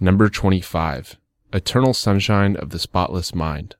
Number 0.00 0.28
25. 0.28 1.18
Eternal 1.52 1.94
Sunshine 1.94 2.56
of 2.56 2.70
the 2.70 2.80
Spotless 2.80 3.32
Mind. 3.32 3.76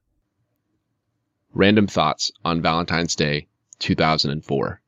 Random 1.52 1.88
thoughts 1.88 2.30
on 2.44 2.62
Valentine's 2.62 3.16
Day, 3.16 3.48
2004. 3.80 4.80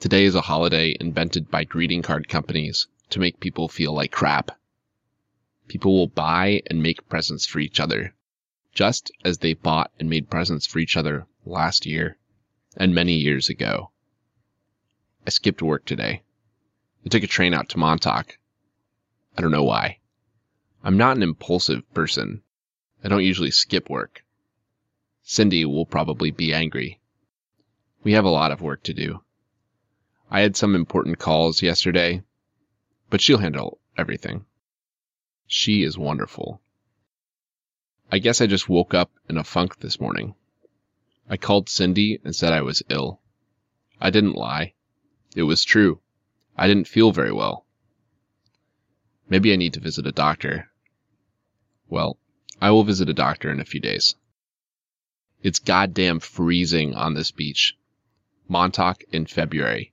Today 0.00 0.24
is 0.24 0.34
a 0.34 0.40
holiday 0.40 0.96
invented 0.98 1.48
by 1.48 1.62
greeting 1.62 2.02
card 2.02 2.28
companies 2.28 2.88
to 3.10 3.20
make 3.20 3.38
people 3.38 3.68
feel 3.68 3.94
like 3.94 4.10
crap. 4.10 4.50
People 5.68 5.94
will 5.94 6.08
buy 6.08 6.60
and 6.68 6.82
make 6.82 7.08
presents 7.08 7.46
for 7.46 7.60
each 7.60 7.78
other, 7.78 8.16
just 8.74 9.12
as 9.24 9.38
they 9.38 9.54
bought 9.54 9.92
and 10.00 10.10
made 10.10 10.28
presents 10.28 10.66
for 10.66 10.80
each 10.80 10.96
other 10.96 11.28
last 11.46 11.86
year 11.86 12.18
and 12.76 12.96
many 12.96 13.14
years 13.14 13.48
ago. 13.48 13.92
I 15.24 15.30
skipped 15.30 15.62
work 15.62 15.84
today. 15.84 16.24
I 17.06 17.10
took 17.10 17.22
a 17.22 17.28
train 17.28 17.54
out 17.54 17.68
to 17.68 17.78
Montauk. 17.78 18.36
I 19.36 19.42
don't 19.42 19.50
know 19.50 19.64
why. 19.64 19.98
I'm 20.82 20.96
not 20.96 21.16
an 21.16 21.22
impulsive 21.22 21.82
person. 21.94 22.42
I 23.02 23.08
don't 23.08 23.24
usually 23.24 23.50
skip 23.50 23.90
work. 23.90 24.24
Cindy 25.22 25.64
will 25.64 25.86
probably 25.86 26.30
be 26.30 26.52
angry. 26.52 27.00
We 28.02 28.12
have 28.12 28.24
a 28.24 28.30
lot 28.30 28.52
of 28.52 28.60
work 28.60 28.82
to 28.84 28.94
do. 28.94 29.22
I 30.30 30.40
had 30.40 30.56
some 30.56 30.74
important 30.74 31.18
calls 31.18 31.62
yesterday, 31.62 32.22
but 33.10 33.20
she'll 33.20 33.38
handle 33.38 33.80
everything. 33.96 34.44
She 35.46 35.82
is 35.82 35.96
wonderful. 35.96 36.60
I 38.12 38.18
guess 38.18 38.40
I 38.40 38.46
just 38.46 38.68
woke 38.68 38.94
up 38.94 39.10
in 39.28 39.36
a 39.36 39.44
funk 39.44 39.78
this 39.78 39.98
morning. 39.98 40.34
I 41.28 41.36
called 41.36 41.68
Cindy 41.68 42.20
and 42.22 42.36
said 42.36 42.52
I 42.52 42.60
was 42.60 42.82
ill. 42.88 43.20
I 44.00 44.10
didn't 44.10 44.36
lie. 44.36 44.74
It 45.34 45.44
was 45.44 45.64
true. 45.64 46.00
I 46.56 46.68
didn't 46.68 46.88
feel 46.88 47.10
very 47.12 47.32
well. 47.32 47.63
Maybe 49.28 49.52
I 49.52 49.56
need 49.56 49.72
to 49.74 49.80
visit 49.80 50.06
a 50.06 50.12
doctor. 50.12 50.70
Well, 51.88 52.18
I 52.60 52.70
will 52.70 52.84
visit 52.84 53.08
a 53.08 53.14
doctor 53.14 53.50
in 53.50 53.60
a 53.60 53.64
few 53.64 53.80
days. 53.80 54.14
It's 55.42 55.58
goddamn 55.58 56.20
freezing 56.20 56.94
on 56.94 57.14
this 57.14 57.30
beach. 57.30 57.76
Montauk 58.48 59.02
in 59.12 59.26
February. 59.26 59.92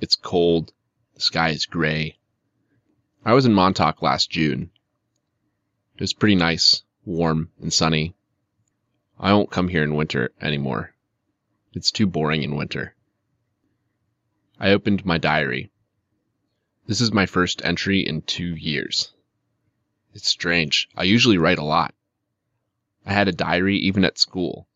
It's 0.00 0.16
cold. 0.16 0.72
The 1.14 1.20
sky 1.20 1.50
is 1.50 1.66
gray. 1.66 2.18
I 3.24 3.32
was 3.32 3.46
in 3.46 3.54
Montauk 3.54 4.02
last 4.02 4.30
June. 4.30 4.70
It 5.94 6.00
was 6.00 6.12
pretty 6.12 6.34
nice, 6.34 6.82
warm, 7.04 7.50
and 7.60 7.72
sunny. 7.72 8.14
I 9.18 9.32
won't 9.32 9.50
come 9.50 9.68
here 9.68 9.84
in 9.84 9.94
winter 9.94 10.32
anymore. 10.40 10.94
It's 11.72 11.90
too 11.90 12.06
boring 12.06 12.42
in 12.42 12.56
winter. 12.56 12.94
I 14.58 14.70
opened 14.70 15.04
my 15.04 15.18
diary. 15.18 15.70
This 16.86 17.00
is 17.00 17.12
my 17.12 17.24
first 17.24 17.64
entry 17.64 18.00
in 18.00 18.20
two 18.20 18.54
years. 18.54 19.10
It's 20.12 20.28
strange. 20.28 20.86
I 20.94 21.04
usually 21.04 21.38
write 21.38 21.58
a 21.58 21.64
lot. 21.64 21.94
I 23.06 23.14
had 23.14 23.26
a 23.26 23.32
diary 23.32 23.78
even 23.78 24.04
at 24.04 24.18
school. 24.18 24.68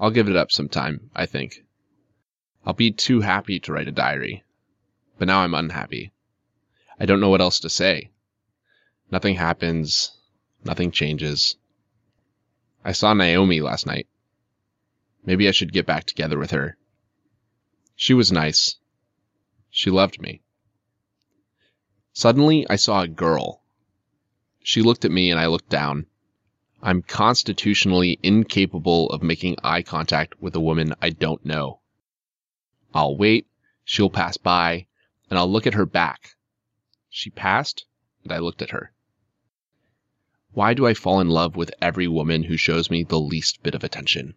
I'll 0.00 0.10
give 0.10 0.28
it 0.28 0.36
up 0.36 0.50
sometime, 0.50 1.10
I 1.14 1.26
think. 1.26 1.64
I'll 2.64 2.72
be 2.72 2.92
too 2.92 3.20
happy 3.20 3.60
to 3.60 3.72
write 3.72 3.88
a 3.88 3.92
diary. 3.92 4.42
But 5.18 5.28
now 5.28 5.40
I'm 5.40 5.54
unhappy. 5.54 6.12
I 6.98 7.04
don't 7.04 7.20
know 7.20 7.28
what 7.28 7.42
else 7.42 7.60
to 7.60 7.68
say. 7.68 8.10
Nothing 9.10 9.34
happens. 9.34 10.16
Nothing 10.64 10.90
changes. 10.90 11.56
I 12.82 12.92
saw 12.92 13.12
Naomi 13.12 13.60
last 13.60 13.86
night. 13.86 14.08
Maybe 15.26 15.46
I 15.46 15.50
should 15.50 15.74
get 15.74 15.84
back 15.84 16.04
together 16.04 16.38
with 16.38 16.52
her. 16.52 16.78
She 17.96 18.14
was 18.14 18.32
nice. 18.32 18.76
She 19.68 19.90
loved 19.90 20.22
me. 20.22 20.40
Suddenly, 22.16 22.66
I 22.70 22.76
saw 22.76 23.02
a 23.02 23.08
girl. 23.08 23.60
She 24.62 24.80
looked 24.80 25.04
at 25.04 25.10
me 25.10 25.30
and 25.30 25.38
I 25.38 25.48
looked 25.48 25.68
down. 25.68 26.06
I'm 26.80 27.02
constitutionally 27.02 28.18
incapable 28.22 29.10
of 29.10 29.22
making 29.22 29.56
eye 29.62 29.82
contact 29.82 30.40
with 30.40 30.56
a 30.56 30.60
woman 30.60 30.94
I 31.02 31.10
don't 31.10 31.44
know. 31.44 31.80
I'll 32.94 33.18
wait, 33.18 33.46
she'll 33.84 34.08
pass 34.08 34.38
by, 34.38 34.86
and 35.28 35.38
I'll 35.38 35.52
look 35.52 35.66
at 35.66 35.74
her 35.74 35.84
back. 35.84 36.36
She 37.10 37.28
passed, 37.28 37.84
and 38.24 38.32
I 38.32 38.38
looked 38.38 38.62
at 38.62 38.70
her. 38.70 38.94
Why 40.52 40.72
do 40.72 40.86
I 40.86 40.94
fall 40.94 41.20
in 41.20 41.28
love 41.28 41.54
with 41.54 41.70
every 41.82 42.08
woman 42.08 42.44
who 42.44 42.56
shows 42.56 42.90
me 42.90 43.04
the 43.04 43.20
least 43.20 43.62
bit 43.62 43.74
of 43.74 43.84
attention? 43.84 44.36